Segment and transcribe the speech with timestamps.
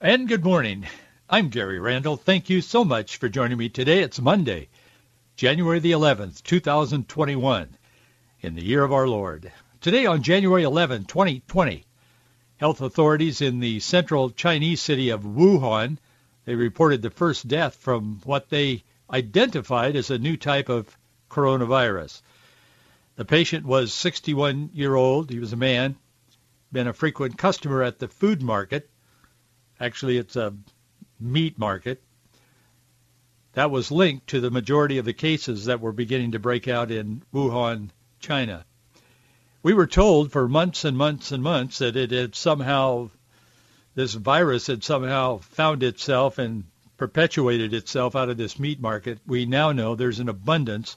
[0.00, 0.86] And good morning.
[1.28, 2.16] I'm Gary Randall.
[2.16, 3.98] Thank you so much for joining me today.
[3.98, 4.68] It's Monday,
[5.34, 7.76] January the 11th, 2021,
[8.40, 9.50] in the year of our Lord.
[9.80, 11.84] Today on January 11, 2020,
[12.58, 15.98] health authorities in the central Chinese city of Wuhan,
[16.44, 20.96] they reported the first death from what they identified as a new type of
[21.28, 22.22] coronavirus.
[23.16, 25.28] The patient was 61 year old.
[25.28, 25.96] He was a man,
[26.70, 28.88] been a frequent customer at the food market
[29.80, 30.54] Actually, it's a
[31.20, 32.02] meat market.
[33.52, 36.90] That was linked to the majority of the cases that were beginning to break out
[36.90, 38.64] in Wuhan, China.
[39.62, 43.10] We were told for months and months and months that it had somehow,
[43.94, 46.64] this virus had somehow found itself and
[46.96, 49.18] perpetuated itself out of this meat market.
[49.26, 50.96] We now know there's an abundance,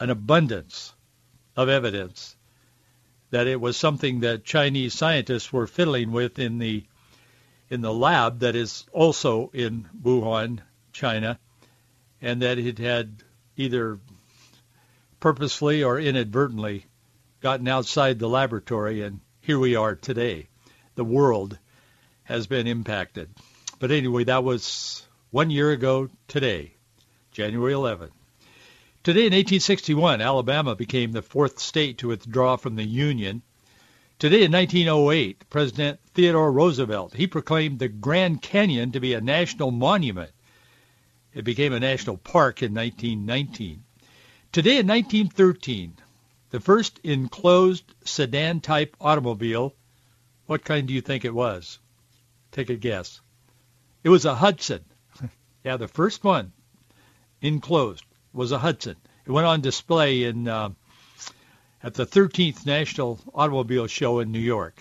[0.00, 0.94] an abundance
[1.56, 2.36] of evidence
[3.30, 6.84] that it was something that Chinese scientists were fiddling with in the
[7.74, 10.60] in the lab that is also in Wuhan,
[10.92, 11.40] China,
[12.22, 13.22] and that it had
[13.56, 13.98] either
[15.18, 16.86] purposefully or inadvertently
[17.40, 20.46] gotten outside the laboratory, and here we are today.
[20.94, 21.58] The world
[22.22, 23.28] has been impacted.
[23.80, 26.74] But anyway, that was one year ago today,
[27.32, 28.10] January 11.
[29.02, 33.42] Today in 1861, Alabama became the fourth state to withdraw from the Union
[34.24, 39.70] Today in 1908, President Theodore Roosevelt, he proclaimed the Grand Canyon to be a national
[39.70, 40.30] monument.
[41.34, 43.84] It became a national park in 1919.
[44.50, 45.98] Today in 1913,
[46.48, 49.74] the first enclosed sedan-type automobile,
[50.46, 51.78] what kind do you think it was?
[52.50, 53.20] Take a guess.
[54.04, 54.86] It was a Hudson.
[55.64, 56.54] yeah, the first one
[57.42, 58.96] enclosed was a Hudson.
[59.26, 60.70] It went on display in uh,
[61.84, 64.74] at the 13th National Automobile Show in New York.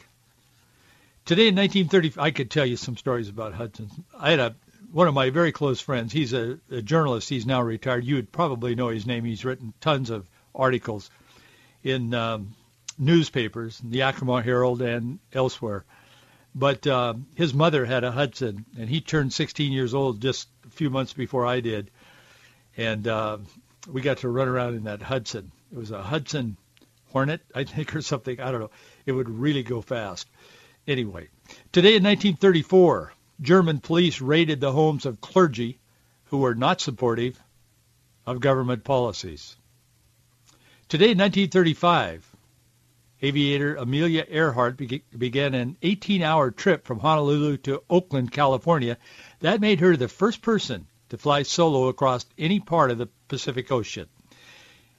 [1.25, 3.89] Today in 1930, I could tell you some stories about Hudson.
[4.17, 4.55] I had a
[4.93, 6.13] one of my very close friends.
[6.13, 7.27] He's a, a journalist.
[7.27, 8.05] He's now retired.
[8.05, 9.25] You would probably know his name.
[9.25, 10.25] He's written tons of
[10.55, 11.09] articles
[11.83, 12.53] in um,
[12.97, 15.83] newspapers, the Yakima Herald and elsewhere.
[16.55, 20.69] But uh, his mother had a Hudson, and he turned 16 years old just a
[20.69, 21.89] few months before I did.
[22.77, 23.39] And uh,
[23.91, 25.51] we got to run around in that Hudson.
[25.71, 26.55] It was a Hudson
[27.13, 28.41] Hornet, I think, or something.
[28.41, 28.71] I don't know.
[29.05, 30.27] It would really go fast.
[30.87, 31.29] Anyway,
[31.71, 35.79] today in 1934, German police raided the homes of clergy
[36.25, 37.39] who were not supportive
[38.25, 39.55] of government policies.
[40.89, 42.29] Today in 1935,
[43.21, 48.97] aviator Amelia Earhart began an 18-hour trip from Honolulu to Oakland, California.
[49.39, 53.71] That made her the first person to fly solo across any part of the Pacific
[53.71, 54.07] Ocean.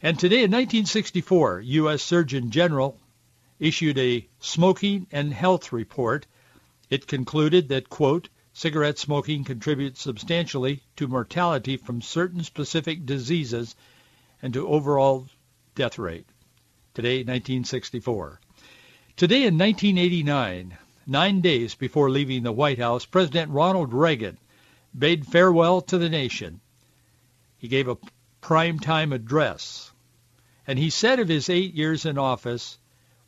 [0.05, 2.03] And today in 1964, U.S.
[2.03, 3.01] Surgeon General
[3.59, 6.27] issued a smoking and health report.
[6.91, 13.75] It concluded that, quote, cigarette smoking contributes substantially to mortality from certain specific diseases
[14.43, 15.27] and to overall
[15.75, 16.27] death rate.
[16.93, 18.41] Today, 1964.
[19.17, 20.77] Today in 1989,
[21.07, 24.37] nine days before leaving the White House, President Ronald Reagan
[24.95, 26.61] bade farewell to the nation.
[27.57, 27.97] He gave a
[28.43, 29.93] primetime address
[30.67, 32.79] and he said of his eight years in office,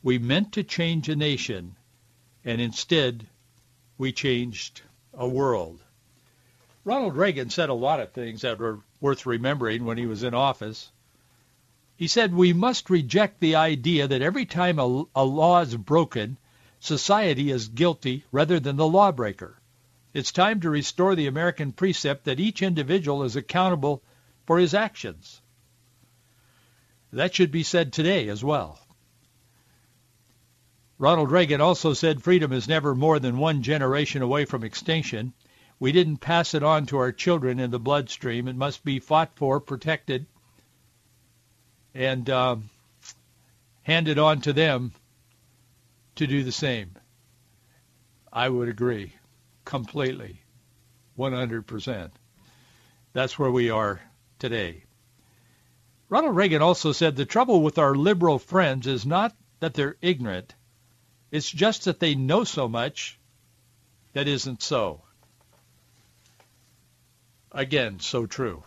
[0.01, 1.75] we meant to change a nation,
[2.43, 3.27] and instead
[3.97, 4.81] we changed
[5.13, 5.81] a world.
[6.83, 10.33] Ronald Reagan said a lot of things that were worth remembering when he was in
[10.33, 10.91] office.
[11.95, 16.37] He said we must reject the idea that every time a, a law is broken,
[16.79, 19.59] society is guilty rather than the lawbreaker.
[20.13, 24.01] It's time to restore the American precept that each individual is accountable
[24.45, 25.41] for his actions.
[27.11, 28.79] That should be said today as well.
[30.99, 35.33] Ronald Reagan also said freedom is never more than one generation away from extinction.
[35.79, 38.47] We didn't pass it on to our children in the bloodstream.
[38.47, 40.25] It must be fought for, protected,
[41.93, 42.55] and uh,
[43.83, 44.91] handed on to them
[46.15, 46.95] to do the same.
[48.33, 49.13] I would agree
[49.65, 50.41] completely,
[51.17, 52.11] 100%.
[53.13, 54.01] That's where we are
[54.39, 54.86] today.
[56.09, 60.55] Ronald Reagan also said the trouble with our liberal friends is not that they're ignorant.
[61.31, 63.19] It's just that they know so much
[64.13, 65.01] that isn't so.
[67.51, 68.63] Again, so true.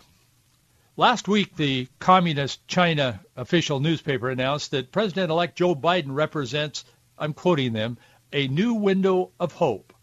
[0.98, 6.84] Last week, the Communist China official newspaper announced that President-elect Joe Biden represents,
[7.16, 7.96] I'm quoting them,
[8.34, 9.94] a new window of hope.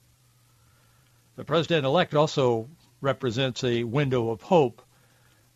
[1.35, 2.67] The president-elect also
[2.99, 4.81] represents a window of hope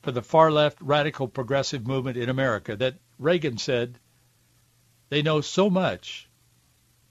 [0.02, 4.00] for the far-left radical progressive movement in America that Reagan said
[5.10, 6.30] they know so much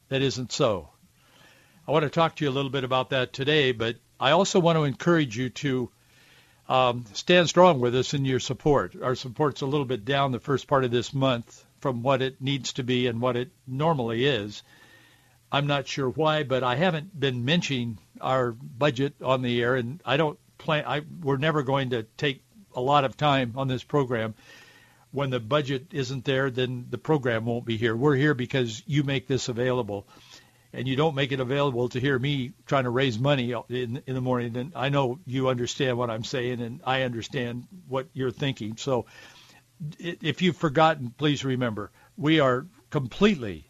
[0.09, 0.89] that isn't so.
[1.87, 4.61] I want to talk to you a little bit about that today, but I also
[4.61, 5.91] want to encourage you to
[6.69, 8.95] um, stand strong with us in your support.
[9.01, 12.41] Our support's a little bit down the first part of this month from what it
[12.41, 14.63] needs to be and what it normally is.
[15.51, 20.01] I'm not sure why, but I haven't been mentioning our budget on the air, and
[20.05, 20.85] I don't plan.
[20.87, 22.43] I, we're never going to take
[22.75, 24.34] a lot of time on this program.
[25.12, 27.96] When the budget isn't there, then the program won't be here.
[27.96, 30.06] We're here because you make this available
[30.72, 34.14] and you don't make it available to hear me trying to raise money in, in
[34.14, 38.31] the morning, And I know you understand what I'm saying, and I understand what you're
[38.31, 38.76] thinking.
[38.76, 39.06] So
[39.99, 43.69] if you've forgotten, please remember, we are completely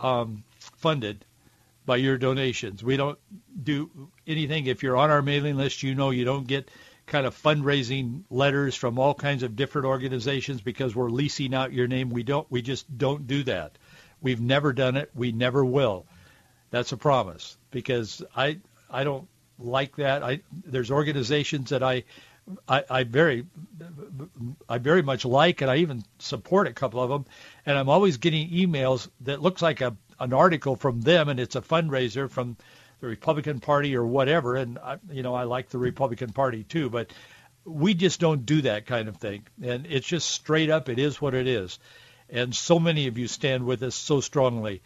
[0.00, 1.24] um, funded
[1.84, 2.82] by your donations.
[2.82, 3.18] We don't
[3.62, 4.66] do anything.
[4.66, 6.70] If you're on our mailing list, you know you don't get
[7.08, 11.88] kind of fundraising letters from all kinds of different organizations because we're leasing out your
[11.88, 12.10] name.
[12.10, 12.46] We don't.
[12.50, 13.76] We just don't do that.
[14.20, 15.10] We've never done it.
[15.14, 16.06] We never will.
[16.70, 18.58] That's a promise because I
[18.90, 19.28] I don't
[19.58, 20.22] like that.
[20.22, 22.04] I there's organizations that I
[22.68, 23.46] I, I very
[24.68, 27.26] I very much like and I even support a couple of them
[27.66, 31.56] and I'm always getting emails that looks like a an article from them and it's
[31.56, 32.56] a fundraiser from
[33.00, 36.90] the Republican Party or whatever and I, you know I like the Republican Party too
[36.90, 37.12] but
[37.64, 41.20] we just don't do that kind of thing and it's just straight up it is
[41.20, 41.78] what it is
[42.30, 44.82] and so many of you stand with us so strongly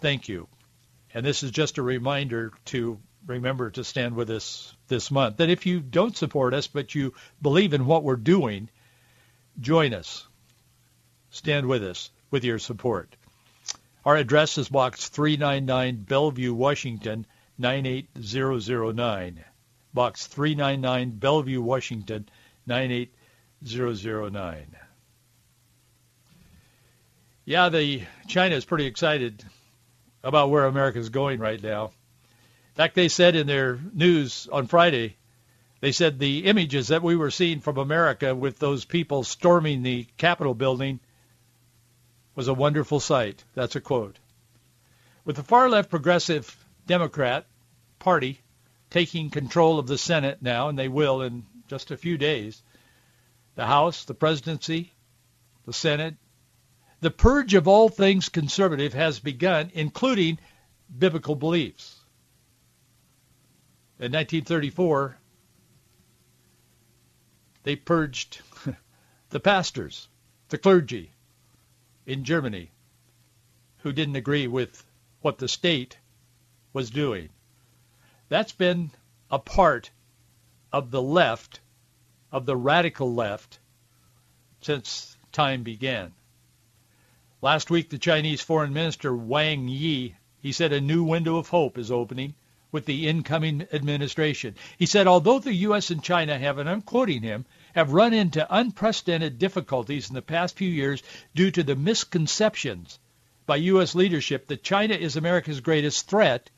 [0.00, 0.48] thank you
[1.14, 5.38] and this is just a reminder to remember to stand with us this month.
[5.38, 8.70] That if you don't support us, but you believe in what we're doing,
[9.60, 10.26] join us.
[11.30, 13.14] Stand with us with your support.
[14.04, 17.26] Our address is Box 399, Bellevue, Washington,
[17.58, 19.42] 98009.
[19.94, 22.28] Box 399, Bellevue, Washington,
[22.66, 24.76] 98009.
[27.46, 29.44] Yeah, the China is pretty excited
[30.22, 31.86] about where America's going right now.
[31.86, 35.16] In fact, they said in their news on Friday,
[35.80, 40.06] they said the images that we were seeing from America with those people storming the
[40.16, 41.00] Capitol building
[42.34, 43.44] was a wonderful sight.
[43.54, 44.18] That's a quote.
[45.24, 47.46] With the far left progressive Democrat
[47.98, 48.40] Party
[48.90, 52.62] taking control of the Senate now, and they will in just a few days,
[53.56, 54.92] the House, the presidency,
[55.64, 56.14] the Senate,
[57.00, 60.38] the purge of all things conservative has begun, including
[60.96, 61.96] biblical beliefs.
[63.98, 65.16] In 1934,
[67.64, 68.40] they purged
[69.30, 70.08] the pastors,
[70.48, 71.10] the clergy
[72.06, 72.70] in Germany
[73.78, 74.84] who didn't agree with
[75.20, 75.96] what the state
[76.76, 77.30] was doing.
[78.28, 78.90] That's been
[79.30, 79.90] a part
[80.70, 81.60] of the left,
[82.30, 83.58] of the radical left,
[84.60, 86.12] since time began.
[87.40, 91.78] Last week, the Chinese Foreign Minister Wang Yi, he said a new window of hope
[91.78, 92.34] is opening
[92.70, 94.54] with the incoming administration.
[94.76, 95.90] He said, although the U.S.
[95.90, 100.58] and China have, and I'm quoting him, have run into unprecedented difficulties in the past
[100.58, 101.02] few years
[101.34, 102.98] due to the misconceptions
[103.46, 103.94] by U.S.
[103.94, 106.50] leadership that China is America's greatest threat,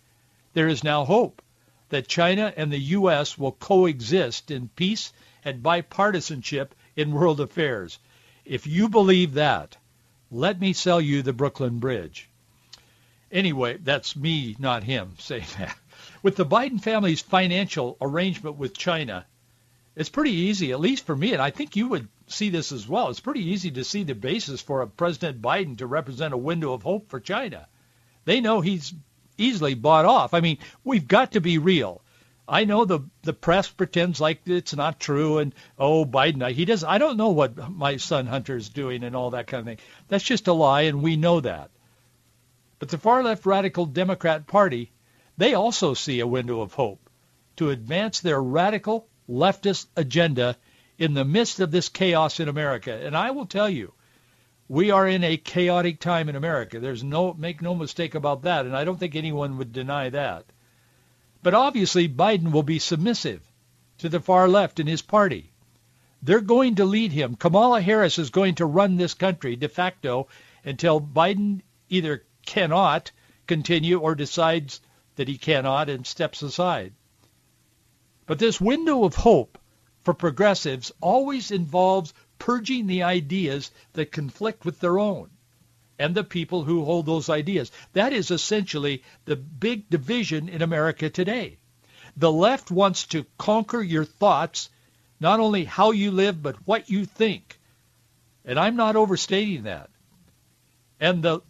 [0.58, 1.40] there is now hope
[1.88, 3.38] that China and the U.S.
[3.38, 5.12] will coexist in peace
[5.44, 8.00] and bipartisanship in world affairs.
[8.44, 9.76] If you believe that,
[10.32, 12.28] let me sell you the Brooklyn Bridge.
[13.30, 15.78] Anyway, that's me, not him, saying that.
[16.24, 19.26] With the Biden family's financial arrangement with China,
[19.94, 22.88] it's pretty easy, at least for me, and I think you would see this as
[22.88, 23.10] well.
[23.10, 26.72] It's pretty easy to see the basis for a President Biden to represent a window
[26.72, 27.68] of hope for China.
[28.24, 28.92] They know he's
[29.38, 30.34] easily bought off.
[30.34, 32.02] I mean, we've got to be real.
[32.48, 36.82] I know the the press pretends like it's not true, and oh, Biden, he does.
[36.82, 39.86] I don't know what my son Hunter is doing and all that kind of thing.
[40.08, 41.70] That's just a lie, and we know that.
[42.78, 44.92] But the far left radical Democrat Party,
[45.36, 47.10] they also see a window of hope
[47.56, 50.56] to advance their radical leftist agenda
[50.96, 52.92] in the midst of this chaos in America.
[52.92, 53.92] And I will tell you,
[54.68, 56.78] we are in a chaotic time in America.
[56.78, 60.44] There's no make no mistake about that, and I don't think anyone would deny that.
[61.42, 63.40] But obviously, Biden will be submissive
[63.98, 65.52] to the far left in his party.
[66.20, 67.36] They're going to lead him.
[67.36, 70.28] Kamala Harris is going to run this country de facto
[70.64, 73.10] until Biden either cannot
[73.46, 74.80] continue or decides
[75.16, 76.92] that he cannot and steps aside.
[78.26, 79.58] But this window of hope
[80.02, 85.30] for progressives always involves purging the ideas that conflict with their own
[85.98, 87.72] and the people who hold those ideas.
[87.92, 91.58] That is essentially the big division in America today.
[92.16, 94.70] The left wants to conquer your thoughts,
[95.20, 97.58] not only how you live, but what you think.
[98.44, 99.90] And I'm not overstating that.
[101.00, 101.40] And the,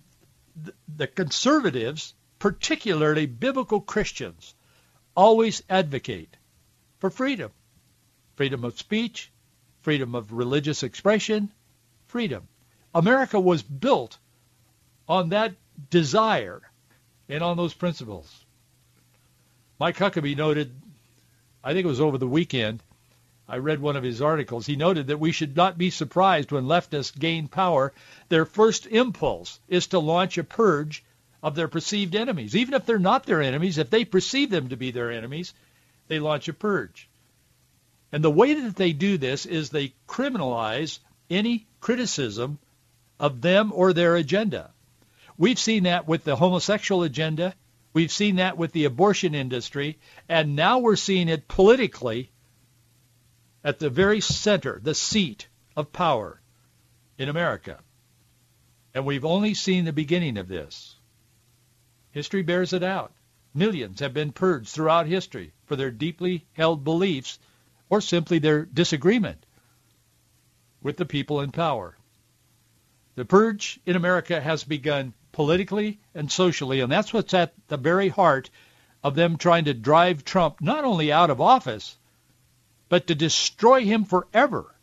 [0.97, 4.55] the conservatives, particularly biblical Christians,
[5.15, 6.37] always advocate
[6.99, 7.51] for freedom.
[8.37, 9.31] Freedom of speech,
[9.83, 11.51] freedom of religious expression,
[12.07, 12.49] freedom.
[12.95, 14.19] America was built
[15.09, 15.55] on that
[15.91, 16.61] desire
[17.29, 18.45] and on those principles.
[19.79, 20.75] Mike Huckabee noted,
[21.63, 22.83] I think it was over the weekend,
[23.51, 24.67] I read one of his articles.
[24.67, 27.95] He noted that we should not be surprised when leftists gain power.
[28.29, 31.03] Their first impulse is to launch a purge
[31.43, 32.55] of their perceived enemies.
[32.55, 35.55] Even if they're not their enemies, if they perceive them to be their enemies,
[36.09, 37.08] they launch a purge.
[38.11, 40.99] And the way that they do this is they criminalize
[41.29, 42.59] any criticism
[43.21, 44.71] of them or their agenda.
[45.37, 47.55] We've seen that with the homosexual agenda.
[47.93, 49.99] We've seen that with the abortion industry.
[50.29, 52.31] And now we're seeing it politically
[53.63, 55.47] at the very center, the seat
[55.77, 56.41] of power
[57.19, 57.79] in America.
[58.95, 60.97] And we've only seen the beginning of this.
[62.11, 63.13] History bears it out.
[63.55, 67.39] Millions have been purged throughout history for their deeply held beliefs
[67.91, 69.45] or simply their disagreement
[70.83, 71.97] with the people in power.
[73.17, 78.09] The purge in America has begun politically and socially, and that's what's at the very
[78.09, 78.51] heart
[79.03, 81.97] of them trying to drive Trump not only out of office,
[82.89, 84.75] but to destroy him forever.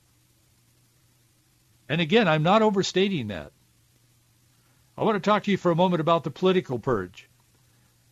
[1.87, 3.51] And again, I'm not overstating that.
[4.97, 7.29] I want to talk to you for a moment about the political purge.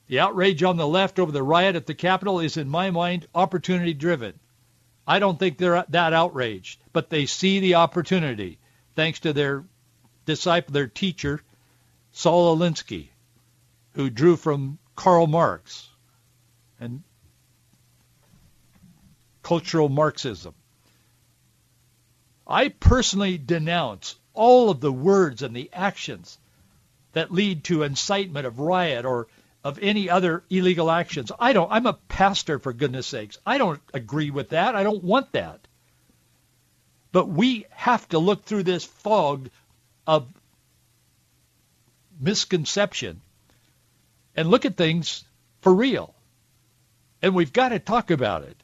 [0.07, 3.27] The outrage on the left over the riot at the Capitol is, in my mind,
[3.33, 4.37] opportunity driven.
[5.05, 8.57] I don't think they're that outraged, but they see the opportunity
[8.95, 9.65] thanks to their
[10.25, 11.41] disciple, their teacher,
[12.11, 13.09] Saul Alinsky,
[13.93, 15.89] who drew from Karl Marx
[16.79, 17.03] and
[19.41, 20.53] cultural Marxism.
[22.47, 26.37] I personally denounce all of the words and the actions
[27.13, 29.27] that lead to incitement of riot or
[29.63, 31.31] of any other illegal actions.
[31.39, 33.37] I don't I'm a pastor for goodness sakes.
[33.45, 34.75] I don't agree with that.
[34.75, 35.67] I don't want that.
[37.11, 39.49] But we have to look through this fog
[40.05, 40.27] of
[42.19, 43.21] misconception
[44.35, 45.23] and look at things
[45.61, 46.13] for real.
[47.21, 48.57] And we've got to talk about it.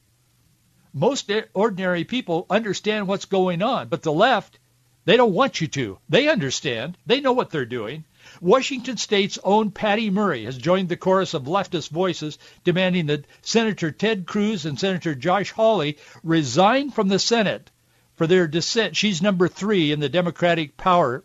[0.93, 4.57] Most ordinary people understand what's going on, but the left,
[5.05, 5.99] they don't want you to.
[6.09, 6.97] They understand.
[7.05, 8.03] They know what they're doing.
[8.41, 13.91] Washington State's own Patty Murray has joined the chorus of leftist voices demanding that Senator
[13.91, 17.71] Ted Cruz and Senator Josh Hawley resign from the Senate
[18.15, 18.95] for their dissent.
[18.95, 21.23] She's number three in the Democratic power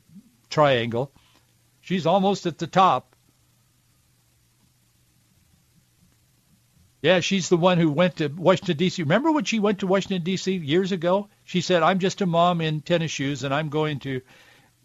[0.50, 1.12] triangle.
[1.80, 3.14] She's almost at the top.
[7.02, 9.02] Yeah, she's the one who went to Washington, D.C.
[9.02, 10.54] Remember when she went to Washington, D.C.
[10.54, 11.28] years ago?
[11.44, 14.22] She said, I'm just a mom in tennis shoes and I'm going to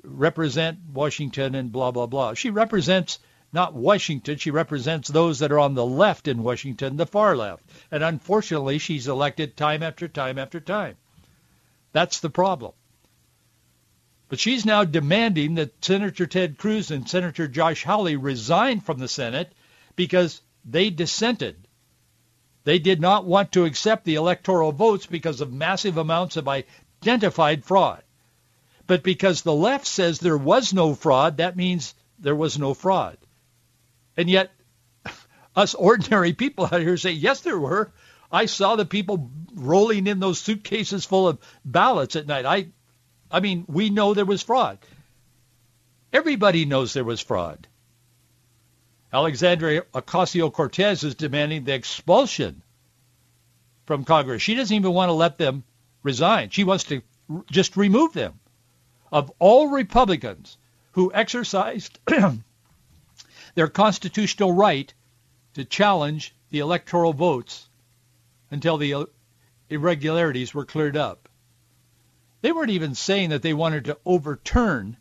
[0.04, 2.34] represent Washington and blah, blah, blah.
[2.34, 3.20] She represents
[3.52, 4.38] not Washington.
[4.38, 7.64] She represents those that are on the left in Washington, the far left.
[7.92, 10.96] And unfortunately, she's elected time after time after time.
[11.92, 12.74] That's the problem.
[14.30, 19.08] But she's now demanding that Senator Ted Cruz and Senator Josh Hawley resign from the
[19.08, 19.52] Senate
[19.96, 21.56] because they dissented.
[22.64, 27.66] They did not want to accept the electoral votes because of massive amounts of identified
[27.66, 28.04] fraud.
[28.90, 33.20] But because the left says there was no fraud, that means there was no fraud.
[34.18, 34.52] And yet,
[35.56, 37.94] us ordinary people out here say, yes, there were.
[38.32, 42.48] I saw the people rolling in those suitcases full of ballots at night.
[42.48, 42.70] I
[43.30, 44.80] I mean, we know there was fraud.
[46.12, 47.68] Everybody knows there was fraud.
[49.14, 52.64] Alexandria Ocasio-Cortez is demanding the expulsion
[53.86, 54.42] from Congress.
[54.42, 55.64] She doesn't even want to let them
[56.02, 56.50] resign.
[56.50, 57.04] She wants to
[57.52, 58.39] just remove them.
[59.12, 60.58] Of all Republicans
[60.92, 62.00] who exercised
[63.56, 64.94] their constitutional right
[65.54, 67.68] to challenge the electoral votes
[68.52, 69.08] until the
[69.70, 71.30] irregularities were cleared up.
[72.42, 74.98] They weren't even saying that they wanted to overturn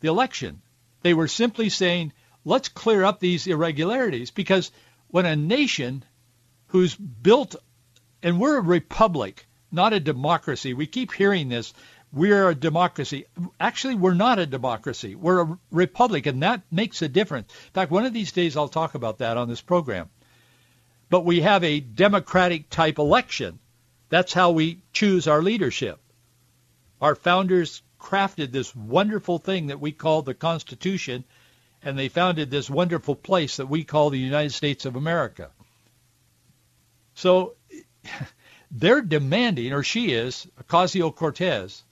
[0.00, 0.62] the election.
[1.02, 2.12] They were simply saying,
[2.44, 4.72] let's clear up these irregularities because
[5.08, 6.04] when a nation
[6.68, 7.56] who's built,
[8.22, 10.74] and we're a republic, not a democracy.
[10.74, 11.72] We keep hearing this.
[12.12, 13.26] We're a democracy.
[13.60, 15.14] Actually, we're not a democracy.
[15.14, 17.52] We're a republic, and that makes a difference.
[17.52, 20.10] In fact, one of these days I'll talk about that on this program.
[21.08, 23.58] But we have a democratic type election
[24.10, 26.00] That's how we choose our leadership.
[27.00, 31.24] Our founders crafted this wonderful thing that we call the Constitution,
[31.82, 35.50] and they founded this wonderful place that we call the United States of America.
[37.14, 37.54] So
[38.72, 41.84] they're demanding, or she is, Ocasio-Cortez,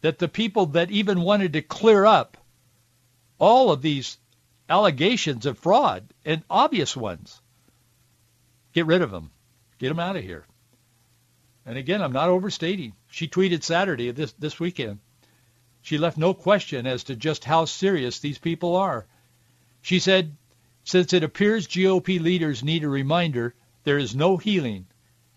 [0.00, 2.36] that the people that even wanted to clear up
[3.38, 4.18] all of these
[4.68, 7.40] allegations of fraud and obvious ones,
[8.72, 9.30] get rid of them.
[9.78, 10.46] Get them out of here.
[11.64, 12.94] And again, I'm not overstating.
[13.08, 14.98] She tweeted Saturday this this weekend.
[15.82, 19.06] She left no question as to just how serious these people are.
[19.80, 20.36] She said,
[20.84, 24.86] since it appears GOP leaders need a reminder, there is no healing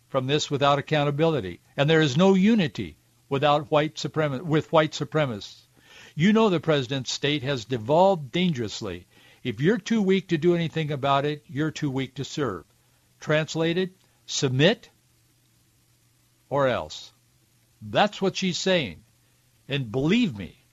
[0.07, 2.97] from this without accountability, and there is no unity
[3.31, 5.61] without white suprem- with white supremacists.
[6.15, 9.07] You know the president's state has devolved dangerously.
[9.41, 12.65] If you're too weak to do anything about it, you're too weak to serve.
[13.21, 13.93] Translated,
[14.25, 14.89] submit
[16.49, 17.13] or else.
[17.81, 19.01] That's what she's saying.
[19.69, 20.65] And believe me,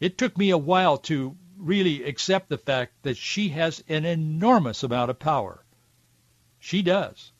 [0.00, 4.82] it took me a while to really accept the fact that she has an enormous
[4.82, 5.64] amount of power.
[6.58, 7.30] She does.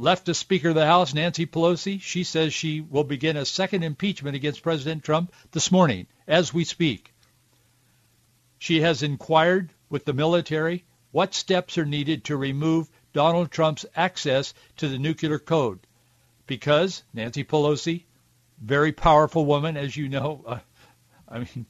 [0.00, 4.34] Leftist Speaker of the House, Nancy Pelosi, she says she will begin a second impeachment
[4.34, 7.12] against President Trump this morning as we speak.
[8.58, 14.54] She has inquired with the military what steps are needed to remove Donald Trump's access
[14.78, 15.80] to the nuclear code
[16.46, 18.04] because Nancy Pelosi,
[18.58, 20.42] very powerful woman, as you know.
[20.46, 20.58] Uh,
[21.28, 21.66] I mean,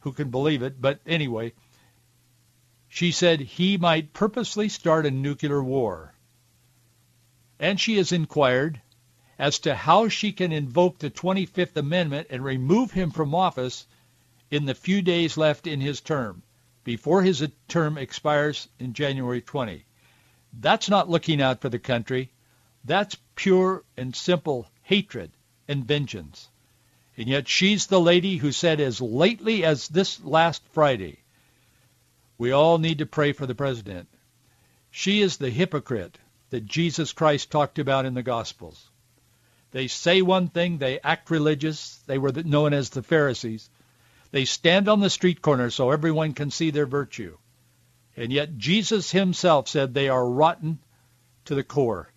[0.00, 0.78] who can believe it?
[0.78, 1.54] But anyway,
[2.86, 6.12] she said he might purposely start a nuclear war.
[7.58, 8.80] And she has inquired
[9.38, 13.86] as to how she can invoke the 25th Amendment and remove him from office
[14.50, 16.42] in the few days left in his term,
[16.84, 19.84] before his term expires in January 20.
[20.58, 22.30] That's not looking out for the country.
[22.84, 25.32] That's pure and simple hatred
[25.68, 26.48] and vengeance.
[27.16, 31.18] And yet she's the lady who said as lately as this last Friday,
[32.38, 34.08] we all need to pray for the president.
[34.90, 36.18] She is the hypocrite
[36.56, 38.88] that Jesus Christ talked about in the Gospels.
[39.72, 41.96] They say one thing, they act religious.
[42.06, 43.68] They were known as the Pharisees.
[44.30, 47.36] They stand on the street corner so everyone can see their virtue.
[48.16, 50.78] And yet Jesus himself said they are rotten
[51.44, 52.10] to the core.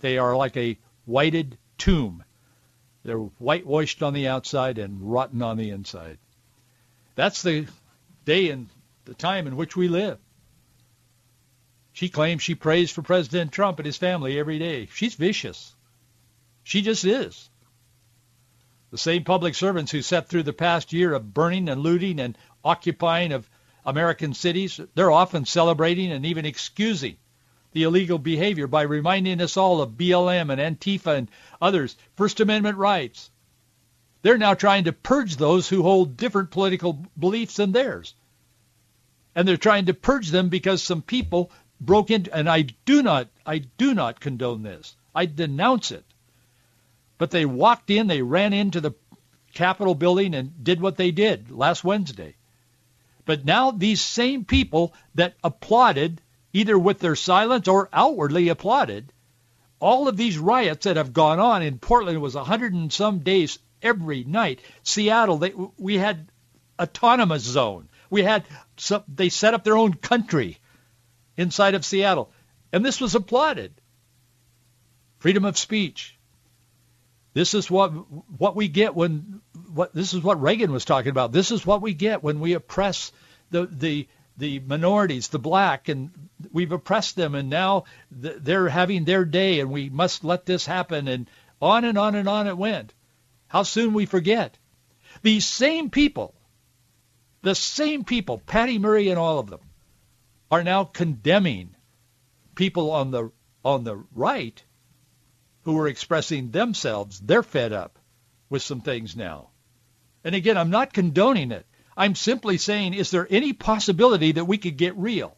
[0.00, 2.24] They are like a whited tomb.
[3.04, 6.18] They're whitewashed on the outside and rotten on the inside.
[7.14, 7.68] That's the
[8.24, 8.68] day and
[9.04, 10.18] the time in which we live.
[11.92, 14.88] She claims she prays for President Trump and his family every day.
[14.94, 15.74] She's vicious.
[16.62, 17.48] She just is.
[18.90, 22.36] The same public servants who sat through the past year of burning and looting and
[22.64, 23.48] occupying of
[23.84, 27.16] American cities, they're often celebrating and even excusing
[27.72, 32.78] the illegal behavior by reminding us all of BLM and Antifa and others' First Amendment
[32.78, 33.30] rights.
[34.22, 38.14] They're now trying to purge those who hold different political beliefs than theirs.
[39.34, 43.28] And they're trying to purge them because some people broke into, and I do not,
[43.46, 44.96] I do not condone this.
[45.14, 46.04] I denounce it.
[47.18, 48.94] But they walked in, they ran into the
[49.54, 52.36] Capitol building and did what they did last Wednesday.
[53.24, 56.20] But now these same people that applauded
[56.52, 59.12] either with their silence or outwardly applauded.
[59.78, 63.20] All of these riots that have gone on in Portland was a hundred and some
[63.20, 64.60] days every night.
[64.82, 66.28] Seattle, they, we had
[66.78, 67.88] autonomous zone.
[68.10, 68.44] We had
[68.76, 70.58] some, they set up their own country
[71.40, 72.30] inside of Seattle,
[72.72, 73.72] and this was applauded.
[75.18, 76.18] Freedom of speech.
[77.32, 79.40] This is what what we get when
[79.72, 81.32] what this is what Reagan was talking about.
[81.32, 83.12] This is what we get when we oppress
[83.50, 86.10] the the the minorities, the black, and
[86.52, 91.08] we've oppressed them, and now they're having their day, and we must let this happen,
[91.08, 92.92] and on and on and on it went.
[93.48, 94.56] How soon we forget.
[95.22, 96.34] These same people,
[97.42, 99.60] the same people, Patty Murray and all of them,
[100.50, 101.74] are now condemning
[102.54, 103.30] people on the
[103.64, 104.62] on the right
[105.62, 107.20] who are expressing themselves.
[107.20, 107.98] They're fed up
[108.48, 109.50] with some things now.
[110.24, 111.66] And again, I'm not condoning it.
[111.96, 115.36] I'm simply saying, is there any possibility that we could get real?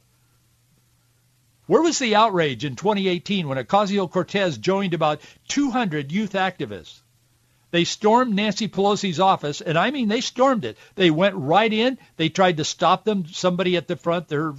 [1.66, 7.00] Where was the outrage in 2018 when Ocasio-Cortez joined about 200 youth activists?
[7.70, 10.76] They stormed Nancy Pelosi's office, and I mean they stormed it.
[10.94, 11.98] They went right in.
[12.16, 13.26] They tried to stop them.
[13.26, 14.54] Somebody at the front, their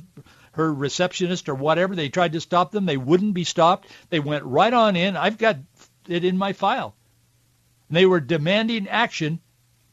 [0.53, 2.85] her receptionist or whatever, they tried to stop them.
[2.85, 3.87] They wouldn't be stopped.
[4.09, 5.17] They went right on in.
[5.17, 5.57] I've got
[6.07, 6.95] it in my file.
[7.89, 9.39] And they were demanding action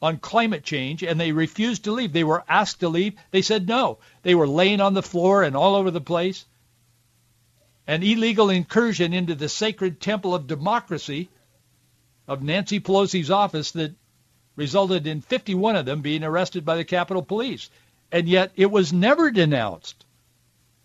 [0.01, 2.13] on climate change and they refused to leave.
[2.13, 3.13] They were asked to leave.
[3.31, 3.99] They said no.
[4.23, 6.45] They were laying on the floor and all over the place.
[7.87, 11.29] an illegal incursion into the sacred temple of democracy
[12.27, 13.93] of Nancy Pelosi's office that
[14.55, 17.69] resulted in 51 of them being arrested by the Capitol Police.
[18.11, 20.00] And yet it was never denounced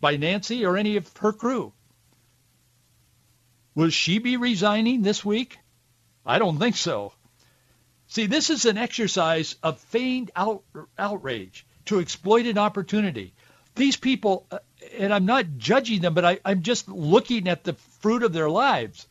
[0.00, 1.72] by Nancy or any of her crew.
[3.74, 5.58] Will she be resigning this week?
[6.24, 7.12] I don't think so.
[8.08, 10.62] See, this is an exercise of feigned out,
[10.98, 13.34] outrage to exploit an opportunity.
[13.74, 14.58] These people, uh,
[14.98, 18.48] and I'm not judging them, but I, I'm just looking at the fruit of their
[18.48, 19.06] lives.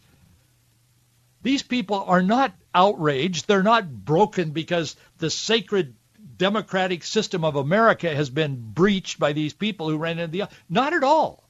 [1.43, 3.47] These people are not outraged.
[3.47, 5.95] They're not broken because the sacred
[6.37, 10.49] democratic system of America has been breached by these people who ran into the...
[10.69, 11.47] Not at all.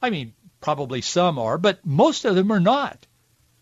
[0.00, 3.06] I mean, probably some are, but most of them are not.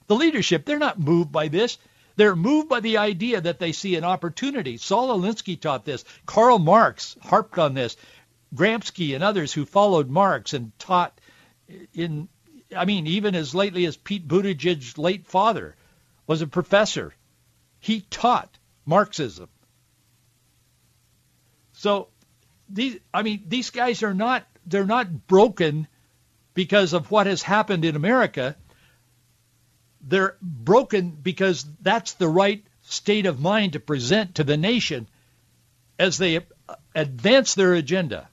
[0.06, 1.78] The leadership, they're not moved by this.
[2.16, 4.76] They're moved by the idea that they see an opportunity.
[4.76, 6.04] Saul Alinsky taught this.
[6.26, 7.96] Karl Marx harped on this.
[8.54, 11.20] Gramsci and others who followed Marx and taught
[11.92, 12.28] in
[12.76, 15.76] I mean, even as lately as Pete Buttigieg's late father
[16.26, 17.14] was a professor.
[17.78, 19.48] He taught Marxism.
[21.84, 22.08] So
[22.70, 25.86] these, I mean, these guys are not, they're not broken
[26.54, 28.56] because of what has happened in America.
[30.00, 35.08] They're broken because that's the right state of mind to present to the nation
[35.98, 36.40] as they
[36.94, 38.30] advance their agenda.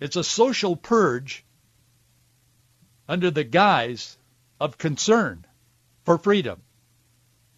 [0.00, 1.44] It's a social purge
[3.06, 4.16] under the guise
[4.58, 5.44] of concern
[6.06, 6.62] for freedom.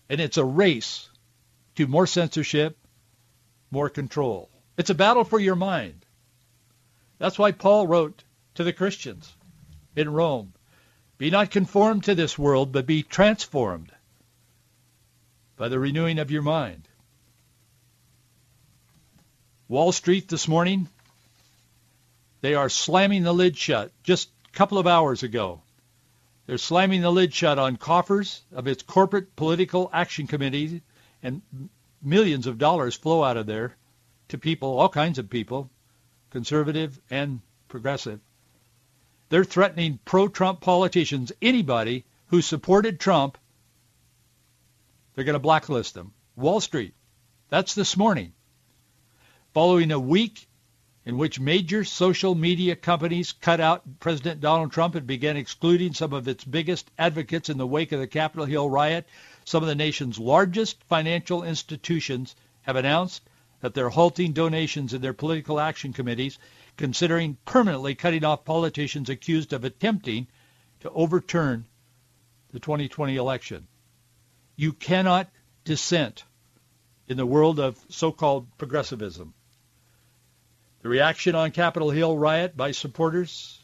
[0.09, 1.09] And it's a race
[1.77, 2.77] to more censorship,
[3.71, 4.49] more control.
[4.77, 6.05] It's a battle for your mind.
[7.19, 8.23] That's why Paul wrote
[8.55, 9.33] to the Christians
[9.95, 10.53] in Rome,
[11.19, 13.91] be not conformed to this world, but be transformed
[15.57, 16.87] by the renewing of your mind.
[19.69, 20.89] Wall Street this morning,
[22.43, 23.91] they are slamming the lid shut.
[24.05, 25.63] Just a couple of hours ago.
[26.47, 30.83] They're slamming the lid shut on coffers of its corporate political action committee,
[31.23, 31.43] and
[32.03, 33.77] millions of dollars flow out of there
[34.29, 35.71] to people, all kinds of people,
[36.31, 38.21] conservative and progressive.
[39.29, 43.39] They're threatening pro-Trump politicians, anybody who supported Trump,
[45.15, 46.13] they're going to blacklist them.
[46.37, 46.95] Wall Street.
[47.49, 48.33] That's this morning.
[49.55, 50.47] Following a week
[51.07, 56.13] in which major social media companies cut out President Donald Trump and began excluding some
[56.13, 59.07] of its biggest advocates in the wake of the Capitol Hill riot.
[59.47, 63.23] Some of the nation's largest financial institutions have announced
[63.61, 66.37] that they're halting donations in their political action committees,
[66.77, 70.27] considering permanently cutting off politicians accused of attempting
[70.81, 71.65] to overturn
[72.51, 73.69] the 2020 election.
[74.57, 75.31] You cannot
[75.65, 76.25] dissent
[77.07, 79.33] in the world of so-called progressivism.
[80.83, 83.61] The reaction on Capitol Hill riot by supporters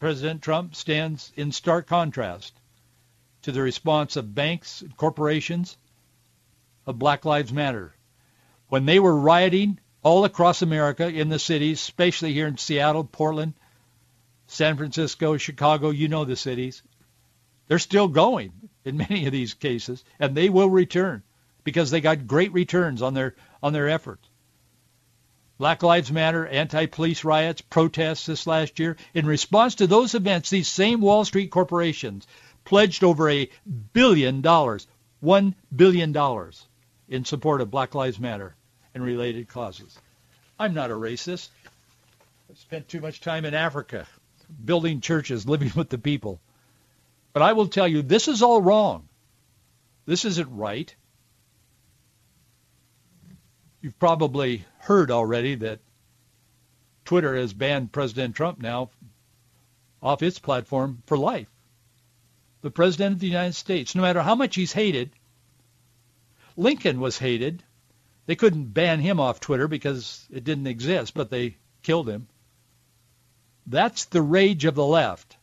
[0.00, 2.54] President Trump stands in stark contrast
[3.42, 5.76] to the response of banks corporations
[6.86, 7.94] of Black Lives Matter.
[8.68, 13.54] When they were rioting all across America in the cities, especially here in Seattle, Portland,
[14.46, 16.82] San Francisco, Chicago, you know the cities,
[17.68, 18.52] they're still going
[18.84, 21.22] in many of these cases, and they will return
[21.64, 24.28] because they got great returns on their on their efforts.
[25.58, 28.96] Black Lives Matter, anti-police riots, protests this last year.
[29.14, 32.26] In response to those events, these same Wall Street corporations
[32.64, 33.48] pledged over a
[33.92, 34.86] billion dollars,
[35.20, 36.66] one billion dollars
[37.08, 38.54] in support of Black Lives Matter
[38.94, 39.98] and related causes.
[40.58, 41.48] I'm not a racist.
[42.50, 44.06] I've spent too much time in Africa
[44.64, 46.40] building churches, living with the people.
[47.32, 49.08] But I will tell you, this is all wrong.
[50.04, 50.94] This isn't right.
[53.80, 55.80] You've probably heard already that
[57.04, 58.90] Twitter has banned President Trump now
[60.02, 61.48] off its platform for life.
[62.62, 65.10] The President of the United States, no matter how much he's hated,
[66.56, 67.62] Lincoln was hated.
[68.26, 72.28] They couldn't ban him off Twitter because it didn't exist, but they killed him.
[73.66, 75.36] That's the rage of the left.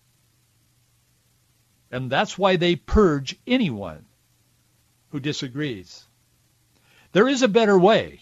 [1.91, 4.05] And that's why they purge anyone
[5.09, 6.05] who disagrees.
[7.11, 8.21] There is a better way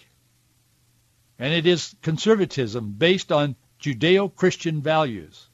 [1.39, 5.46] and it is conservatism based on Judeo-Christian values.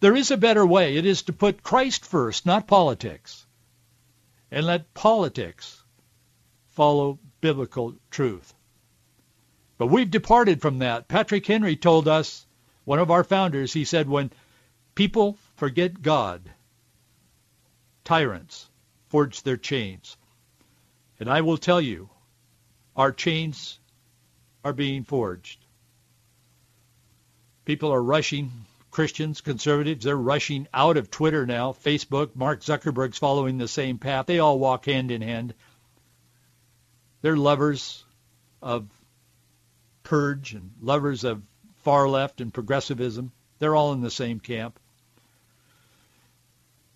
[0.00, 0.96] There is a better way.
[0.96, 3.46] It is to put Christ first, not politics,
[4.50, 5.82] and let politics
[6.70, 8.54] follow biblical truth.
[9.78, 11.08] But we've departed from that.
[11.08, 12.46] Patrick Henry told us,
[12.84, 14.30] one of our founders, he said, when
[14.94, 16.42] people forget God,
[18.04, 18.68] tyrants
[19.08, 20.16] forge their chains.
[21.18, 22.10] And I will tell you,
[22.96, 23.78] our chains
[24.64, 25.64] are being forged.
[27.64, 28.50] People are rushing
[28.94, 31.72] Christians, conservatives, they're rushing out of Twitter now.
[31.72, 34.26] Facebook, Mark Zuckerberg's following the same path.
[34.26, 35.52] They all walk hand in hand.
[37.20, 38.04] They're lovers
[38.62, 38.88] of
[40.04, 41.42] purge and lovers of
[41.78, 43.32] far left and progressivism.
[43.58, 44.78] They're all in the same camp.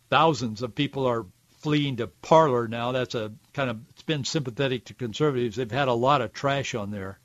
[0.08, 1.26] Thousands of people are
[1.62, 2.92] fleeing to Parler now.
[2.92, 5.56] That's a kind of it's been sympathetic to conservatives.
[5.56, 7.18] They've had a lot of trash on there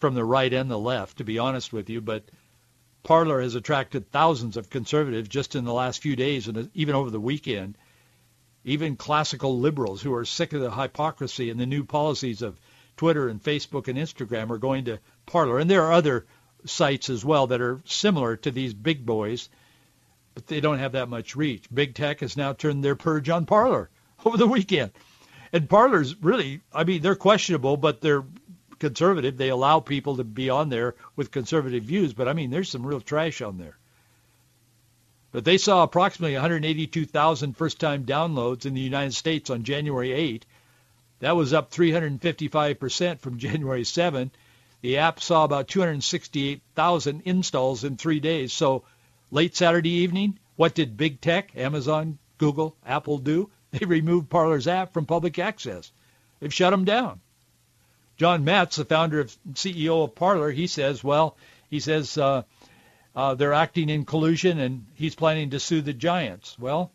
[0.00, 2.24] from the right and the left, to be honest with you, but
[3.06, 7.08] Parler has attracted thousands of conservatives just in the last few days and even over
[7.08, 7.78] the weekend.
[8.64, 12.58] Even classical liberals who are sick of the hypocrisy and the new policies of
[12.96, 15.60] Twitter and Facebook and Instagram are going to Parler.
[15.60, 16.26] And there are other
[16.64, 19.50] sites as well that are similar to these big boys,
[20.34, 21.72] but they don't have that much reach.
[21.72, 23.88] Big tech has now turned their purge on Parler
[24.24, 24.90] over the weekend.
[25.52, 28.24] And Parler's really, I mean, they're questionable, but they're
[28.78, 29.36] conservative.
[29.36, 32.86] They allow people to be on there with conservative views, but I mean, there's some
[32.86, 33.76] real trash on there.
[35.32, 40.46] But they saw approximately 182,000 first-time downloads in the United States on January 8.
[41.20, 44.30] That was up 355% from January 7.
[44.82, 48.52] The app saw about 268,000 installs in three days.
[48.52, 48.84] So
[49.30, 53.50] late Saturday evening, what did big tech, Amazon, Google, Apple do?
[53.72, 55.90] They removed Parler's app from public access.
[56.40, 57.20] They've shut them down.
[58.16, 61.36] John Matze, the founder and CEO of Parler, he says, well,
[61.68, 62.42] he says uh,
[63.14, 66.58] uh, they're acting in collusion and he's planning to sue the giants.
[66.58, 66.92] Well,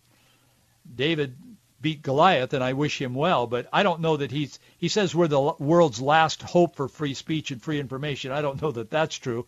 [0.96, 1.36] David
[1.82, 4.60] beat Goliath, and I wish him well, but I don't know that he's.
[4.78, 8.32] He says we're the world's last hope for free speech and free information.
[8.32, 9.48] I don't know that that's true,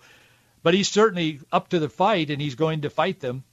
[0.64, 3.44] but he's certainly up to the fight, and he's going to fight them.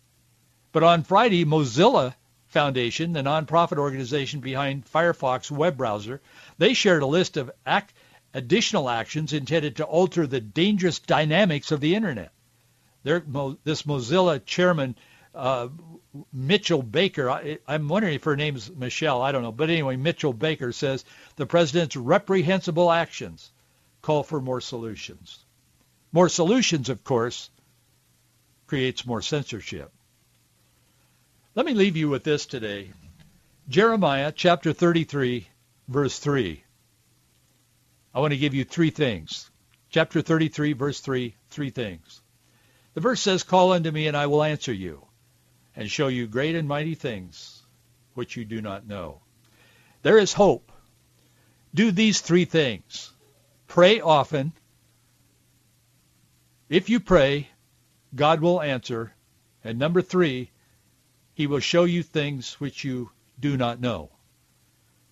[0.73, 2.15] But on Friday, Mozilla
[2.47, 6.21] Foundation, the nonprofit organization behind Firefox web browser,
[6.59, 7.93] they shared a list of act,
[8.35, 12.33] additional actions intended to alter the dangerous dynamics of the internet.
[13.03, 13.25] There,
[13.65, 14.95] this Mozilla chairman,
[15.35, 15.69] uh,
[16.33, 19.53] Mitchell Baker, I, I'm wondering if her name's Michelle, I don't know.
[19.53, 21.05] But anyway, Mitchell Baker says
[21.37, 23.51] the president's reprehensible actions
[24.03, 25.39] call for more solutions.
[26.13, 27.51] More solutions, of course,
[28.67, 29.93] creates more censorship.
[31.55, 32.91] Let me leave you with this today.
[33.69, 35.49] Jeremiah chapter 33,
[35.89, 36.63] verse 3.
[38.15, 39.51] I want to give you three things.
[39.91, 42.23] Chapter 33, verse 3, three things.
[42.95, 45.07] The verse says, Call unto me, and I will answer you,
[45.77, 47.63] and show you great and mighty things
[48.15, 49.21] which you do not know.
[50.03, 50.73] There is hope.
[51.73, 53.13] Do these three things.
[53.69, 54.53] Pray often.
[56.69, 57.49] If you pray,
[58.15, 59.13] God will answer.
[59.63, 60.51] And number three,
[61.35, 64.11] he will show you things which you do not know.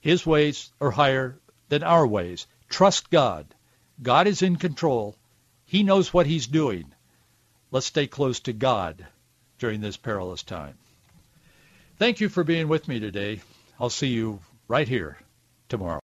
[0.00, 2.46] His ways are higher than our ways.
[2.68, 3.46] Trust God.
[4.02, 5.16] God is in control.
[5.66, 6.86] He knows what he's doing.
[7.70, 9.06] Let's stay close to God
[9.58, 10.78] during this perilous time.
[11.98, 13.40] Thank you for being with me today.
[13.80, 15.18] I'll see you right here
[15.68, 16.00] tomorrow.